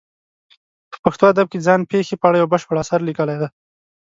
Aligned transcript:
په 0.91 0.97
پښتو 1.03 1.23
ادب 1.33 1.47
کې 1.51 1.63
ځان 1.67 1.81
پېښې 1.91 2.15
په 2.17 2.25
اړه 2.29 2.37
یو 2.41 2.51
بشپړ 2.53 2.75
اثر 2.83 2.99
لیکلی 3.07 3.35
دی. 3.41 3.49